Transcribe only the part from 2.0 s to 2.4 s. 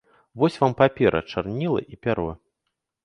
пяро!